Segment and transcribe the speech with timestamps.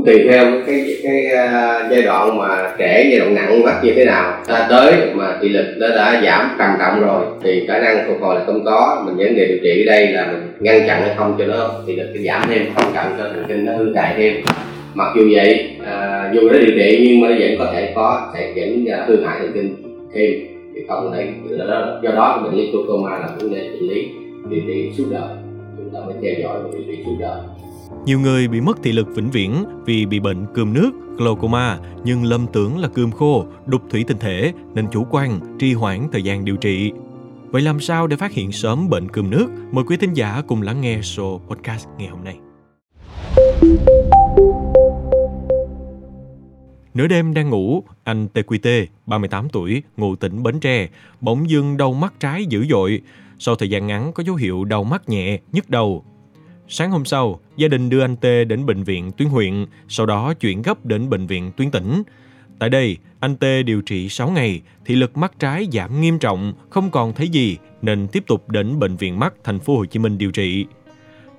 [0.00, 3.92] cũng tùy theo cái cái uh, giai đoạn mà trẻ giai đoạn nặng mắc như
[3.96, 4.42] thế nào.
[4.48, 8.20] Ta tới mà thị lực nó đã giảm trầm trọng rồi thì khả năng phục
[8.20, 9.02] hồi là không có.
[9.06, 11.70] Mình vấn đề điều trị ở đây là mình ngăn chặn hay không cho nó
[11.86, 14.34] thị lực nó giảm thêm không chặn cho thần kinh nó hư hại thêm.
[14.94, 18.30] Mặc dù vậy à, dù đã điều trị nhưng mà nó vẫn có thể có
[18.34, 19.74] sẽ dẫn ra hư hại thần kinh
[20.14, 20.30] thêm.
[20.74, 21.26] Thì không thể
[22.02, 24.08] do đó bệnh lý glaucoma là vấn đề bệnh lý
[24.50, 25.28] điều trị suốt đời.
[25.76, 27.38] Chúng ta phải theo dõi và điều trị suốt đời
[28.04, 32.24] nhiều người bị mất thị lực vĩnh viễn vì bị bệnh cườm nước, glaucoma nhưng
[32.24, 36.22] lâm tưởng là cườm khô, đục thủy tinh thể nên chủ quan, trì hoãn thời
[36.22, 36.92] gian điều trị.
[37.50, 39.48] Vậy làm sao để phát hiện sớm bệnh cườm nước?
[39.72, 42.38] Mời quý thính giả cùng lắng nghe show podcast ngày hôm nay.
[46.94, 50.88] Nửa đêm đang ngủ, anh TQT, 38 tuổi, ngụ tỉnh Bến Tre,
[51.20, 53.00] bỗng dưng đau mắt trái dữ dội.
[53.38, 56.04] Sau thời gian ngắn có dấu hiệu đau mắt nhẹ, nhức đầu,
[56.72, 60.34] Sáng hôm sau, gia đình đưa anh T đến bệnh viện tuyến huyện, sau đó
[60.34, 62.02] chuyển gấp đến bệnh viện tuyến tỉnh.
[62.58, 66.52] Tại đây, anh T điều trị 6 ngày, thị lực mắt trái giảm nghiêm trọng,
[66.70, 69.98] không còn thấy gì nên tiếp tục đến bệnh viện mắt thành phố Hồ Chí
[69.98, 70.66] Minh điều trị.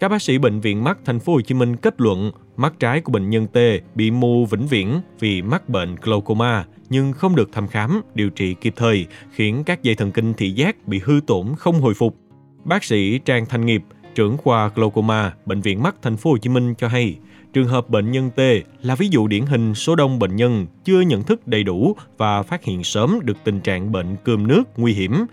[0.00, 3.00] Các bác sĩ bệnh viện mắt thành phố Hồ Chí Minh kết luận mắt trái
[3.00, 3.58] của bệnh nhân T
[3.94, 8.54] bị mù vĩnh viễn vì mắc bệnh glaucoma nhưng không được thăm khám, điều trị
[8.54, 12.16] kịp thời, khiến các dây thần kinh thị giác bị hư tổn không hồi phục.
[12.64, 13.82] Bác sĩ Trang Thanh Nghiệp,
[14.16, 17.16] trưởng khoa glaucoma, bệnh viện mắt thành phố Hồ Chí Minh cho hay,
[17.52, 18.40] trường hợp bệnh nhân T
[18.82, 22.42] là ví dụ điển hình số đông bệnh nhân chưa nhận thức đầy đủ và
[22.42, 25.26] phát hiện sớm được tình trạng bệnh cườm nước nguy hiểm,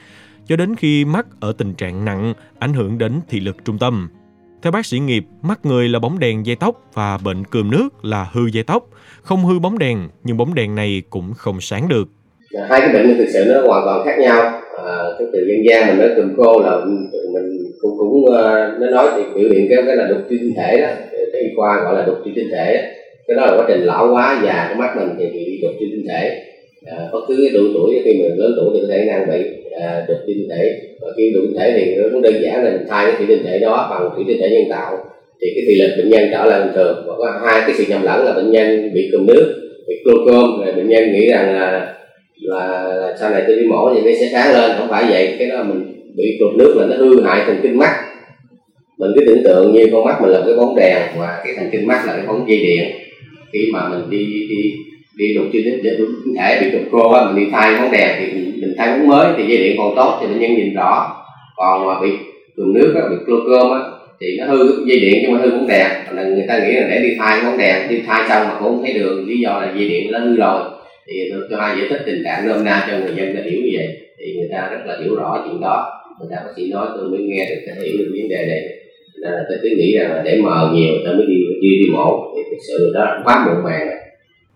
[0.47, 4.09] cho đến khi mắt ở tình trạng nặng, ảnh hưởng đến thị lực trung tâm.
[4.61, 8.05] Theo bác sĩ nghiệp, mắt người là bóng đèn dây tóc và bệnh cườm nước
[8.05, 8.83] là hư dây tóc.
[9.21, 12.09] Không hư bóng đèn, nhưng bóng đèn này cũng không sáng được.
[12.51, 14.61] Dạ, hai cái bệnh này thực sự nó hoàn toàn khác nhau.
[14.85, 16.85] À, cái từ dân gian mình nói cườm khô là
[17.33, 20.53] mình cũng cũng ờ, nó nói thì biểu hiện cái cái là đục thủy tinh
[20.57, 20.87] thể đó.
[21.33, 22.93] Cái y khoa gọi là đục thủy tinh thể
[23.27, 25.87] cái đó là quá trình lão hóa già của mắt mình thì bị đục thủy
[25.91, 26.43] tinh thể.
[26.85, 29.49] À, bất cứ cái độ tuổi khi mình lớn tuổi thì có thể năng bị
[29.81, 30.79] à, đục thủy tinh thể.
[31.01, 33.25] Và khi đục tinh thể thì nó cũng đơn giản là mình thay cái thủy
[33.29, 34.97] tinh thể đó bằng thủy tinh thể nhân tạo.
[35.41, 37.03] Thì cái thị lực bệnh nhân trở lại bình thường.
[37.07, 40.65] Và có hai cái sự nhầm lẫn là bệnh nhân bị cùm nước bị glaucom
[40.65, 41.95] rồi bệnh nhân nghĩ rằng là
[42.43, 44.71] là, là sau này tôi đi mổ thì nó sẽ sáng lên.
[44.77, 45.83] Không phải vậy cái đó mình
[46.17, 47.93] bị trục nước là nó hư hại thần kinh mắt.
[48.99, 51.69] Mình cứ tưởng tượng như con mắt mình là cái bóng đèn và cái thần
[51.71, 52.83] kinh mắt là cái bóng dây điện.
[53.53, 54.73] Khi mà mình đi đi
[55.17, 58.09] đi đục trên để đúng thể bị trục khô á mình đi thay bóng đèn
[58.19, 61.15] thì mình thay bóng mới thì dây điện còn tốt thì bệnh nhân nhìn rõ.
[61.55, 62.09] Còn mà bị
[62.57, 63.79] trục nước á bị glaucom á
[64.21, 65.87] thì nó hư dây điện nhưng mà hư bóng đèn.
[66.11, 68.67] Là người ta nghĩ là để đi thay bóng đèn đi thay xong mà cũng
[68.67, 70.61] không thấy đường lý do là dây điện nó hư rồi
[71.07, 73.69] thì tôi hai giải thích tình trạng nôm na cho người dân ta hiểu như
[73.73, 73.87] vậy.
[74.19, 76.01] Thì người ta rất là hiểu rõ chuyện đó.
[76.19, 78.61] Người ta bác sĩ nói tôi mới nghe được cái hiểu được vấn đề này.
[79.21, 81.89] Nên là tôi cứ nghĩ rằng là để mờ nhiều tôi mới đi đi đi
[81.93, 83.87] mổ thì thực sự đó quá muộn màng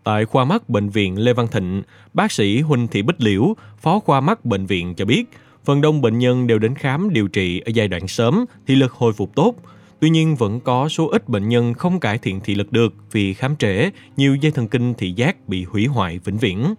[0.03, 1.81] Tại khoa mắt bệnh viện Lê Văn Thịnh,
[2.13, 5.23] bác sĩ Huỳnh Thị Bích Liễu, phó khoa mắt bệnh viện cho biết,
[5.65, 8.91] phần đông bệnh nhân đều đến khám điều trị ở giai đoạn sớm thì lực
[8.91, 9.55] hồi phục tốt.
[9.99, 13.33] Tuy nhiên vẫn có số ít bệnh nhân không cải thiện thị lực được vì
[13.33, 16.73] khám trễ, nhiều dây thần kinh thị giác bị hủy hoại vĩnh viễn.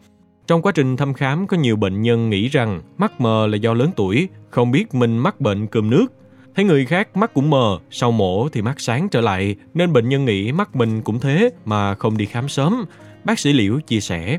[0.47, 3.75] Trong quá trình thăm khám có nhiều bệnh nhân nghĩ rằng mắt mờ là do
[3.75, 6.07] lớn tuổi, không biết mình mắc bệnh cườm nước.
[6.55, 10.09] Thấy người khác mắt cũng mờ, sau mổ thì mắt sáng trở lại, nên bệnh
[10.09, 12.85] nhân nghĩ mắt mình cũng thế mà không đi khám sớm.
[13.25, 14.39] Bác sĩ Liễu chia sẻ.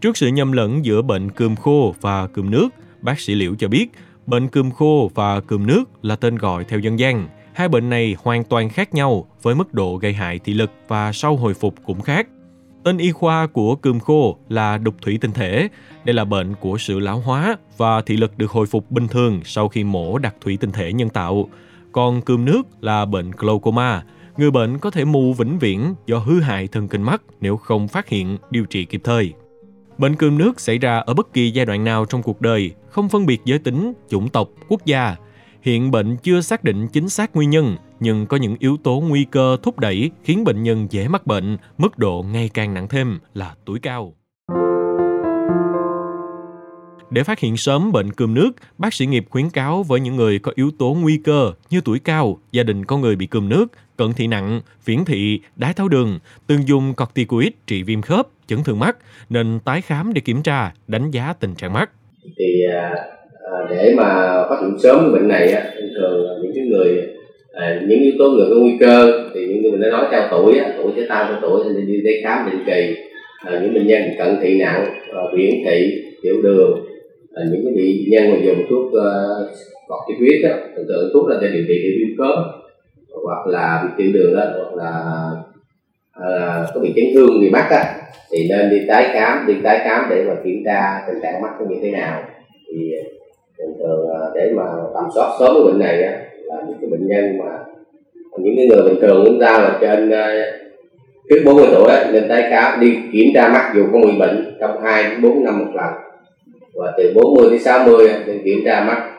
[0.00, 2.68] Trước sự nhầm lẫn giữa bệnh cườm khô và cườm nước,
[3.00, 3.86] bác sĩ Liễu cho biết
[4.26, 7.28] bệnh cườm khô và cườm nước là tên gọi theo dân gian.
[7.54, 11.12] Hai bệnh này hoàn toàn khác nhau với mức độ gây hại thị lực và
[11.12, 12.28] sau hồi phục cũng khác.
[12.84, 15.68] Tên y khoa của cườm khô là đục thủy tinh thể.
[16.04, 19.40] Đây là bệnh của sự lão hóa và thị lực được hồi phục bình thường
[19.44, 21.48] sau khi mổ đặt thủy tinh thể nhân tạo.
[21.92, 24.02] Còn cườm nước là bệnh glaucoma.
[24.36, 27.88] Người bệnh có thể mù vĩnh viễn do hư hại thần kinh mắt nếu không
[27.88, 29.32] phát hiện, điều trị kịp thời.
[29.98, 33.08] Bệnh cườm nước xảy ra ở bất kỳ giai đoạn nào trong cuộc đời, không
[33.08, 35.16] phân biệt giới tính, chủng tộc, quốc gia.
[35.62, 39.24] Hiện bệnh chưa xác định chính xác nguyên nhân, nhưng có những yếu tố nguy
[39.30, 43.18] cơ thúc đẩy khiến bệnh nhân dễ mắc bệnh, mức độ ngày càng nặng thêm
[43.34, 44.14] là tuổi cao.
[47.10, 50.38] Để phát hiện sớm bệnh cườm nước, bác sĩ nghiệp khuyến cáo với những người
[50.38, 53.66] có yếu tố nguy cơ như tuổi cao, gia đình có người bị cườm nước,
[53.96, 58.64] cận thị nặng, viễn thị, đái tháo đường, từng dùng corticoid trị viêm khớp, chấn
[58.64, 58.96] thương mắt,
[59.30, 61.90] nên tái khám để kiểm tra, đánh giá tình trạng mắt.
[62.22, 62.94] Thì à,
[63.50, 65.54] à, để mà phát hiện sớm bệnh này,
[65.96, 67.12] thường là những cái người
[67.52, 70.60] à, những yếu tố người có nguy cơ thì những người đã nói theo tuổi
[70.76, 72.96] tuổi sẽ tăng theo tuổi thì đi đi khám định kỳ
[73.46, 76.86] à, những bệnh nhân cận thị nặng à, viễn thị tiểu đường
[77.34, 79.08] à, những cái bệnh nhân mà dùng thuốc à,
[79.42, 79.48] uh,
[79.88, 82.38] corticoid á thường thường thuốc là để điều trị viêm khớp
[83.24, 84.92] hoặc là bị tiểu đường đó hoặc là
[86.12, 87.94] à, có bị chấn thương bị mắt á
[88.30, 91.50] thì nên đi tái khám đi tái khám để mà kiểm tra tình trạng mắt
[91.60, 92.22] nó như thế nào.
[92.68, 92.92] Thì
[93.62, 94.64] thường thường để mà
[94.94, 96.12] tầm soát sớm cái bệnh này á,
[96.44, 97.64] là những cái bệnh nhân mà
[98.38, 100.32] những cái người bình thường chúng ta là trên à,
[101.30, 104.82] trước 40 tuổi nên tái khám đi kiểm tra mắt dù không bị bệnh trong
[104.82, 105.92] 2 đến 4 năm một lần.
[106.74, 109.10] Và từ 40 đến 60 nên kiểm tra mắt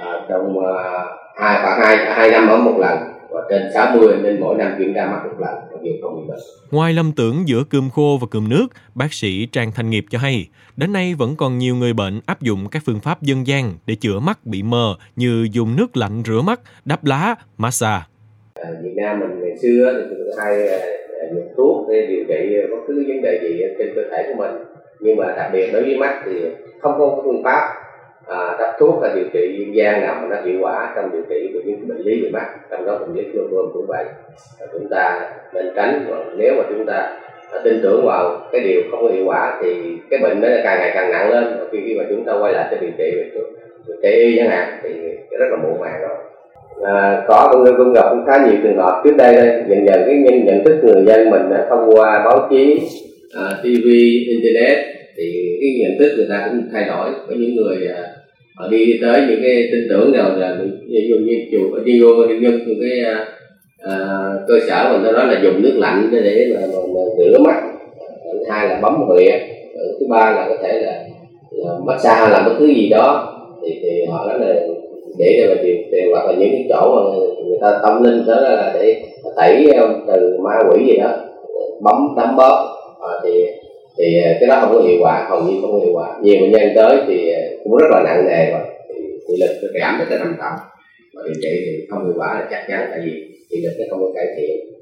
[0.00, 1.04] à, trong à,
[1.36, 2.98] hai khoảng hai hai năm ở một lần
[3.34, 5.54] và trên 60 nên mỗi năm kiểm tra mắt một lần
[5.84, 6.38] dù không bị bệnh.
[6.70, 10.18] Ngoài lầm tưởng giữa cơm khô và cơm nước, bác sĩ Trang Thanh Nghiệp cho
[10.18, 13.72] hay, đến nay vẫn còn nhiều người bệnh áp dụng các phương pháp dân gian
[13.86, 18.04] để chữa mắt bị mờ như dùng nước lạnh rửa mắt, đắp lá, massage.
[18.54, 20.68] À, Việt Nam mình ngày xưa thì hay
[21.34, 24.74] dùng thuốc để điều trị bất cứ vấn đề gì trên cơ thể của mình
[25.00, 26.32] nhưng mà đặc biệt đối với mắt thì
[26.80, 27.83] không có phương pháp
[28.26, 31.22] à, đắp thuốc hay điều trị viêm gan nào mà nó hiệu quả trong điều
[31.28, 34.04] trị của những bệnh lý về mắt trong đó bệnh lý glaucoma cũng vậy.
[34.60, 37.16] Và chúng ta nên tránh và nếu mà chúng ta
[37.64, 39.74] tin tưởng vào cái điều không có hiệu quả thì
[40.10, 41.44] cái bệnh nó càng ngày càng nặng lên.
[41.58, 43.30] Và khi, khi mà chúng ta quay lại cho điều trị về
[43.86, 44.90] điều trị y chẳng hạn thì
[45.30, 46.16] rất là muộn màng rồi.
[46.82, 50.02] À, có cũng, cũng gặp cũng khá nhiều trường hợp trước đây đây dần dần
[50.06, 52.80] cái nhận, nhận thức người dân mình thông qua báo chí
[53.34, 53.86] à, tv
[54.28, 54.78] internet
[55.16, 57.10] thì cái nhận thức người ta cũng thay đổi.
[57.28, 58.02] Có những người à,
[58.56, 60.58] họ đi tới những cái tin tưởng nào là
[60.88, 62.50] ví dụ như chủ đi vô đi vô
[62.80, 63.26] cái à,
[63.78, 63.96] à
[64.48, 67.38] cơ sở mình nó nói là dùng nước lạnh để để mà, mà, mà rửa
[67.38, 67.62] mắt.
[68.32, 69.40] Thứ hai là bấm huyệt
[70.00, 71.02] thứ ba là có thể là,
[71.50, 73.30] là massage làm bất cứ gì đó.
[73.62, 74.54] Thì thì họ nói là
[75.18, 77.16] để là điều tiền hoặc là những cái chỗ mà
[77.48, 79.02] người ta tâm linh đó là để
[79.36, 81.10] tẩy à, từ ma quỷ gì đó.
[81.82, 82.66] Bấm đấm bóp.
[83.00, 83.44] À, thì
[83.98, 86.18] thì ờ, cái đó không có hiệu quả hầu như không có hiệu quả.
[86.22, 88.60] Nhiều bệnh nhân tới thì ờ, cũng rất là nặng nề rồi.
[89.28, 90.58] Thì, lực nó giảm rất là trầm trọng.
[91.14, 93.12] Và điều trị thì không hiệu quả là chắc chắn tại vì
[93.50, 94.74] thì lực nó không có cải thiện.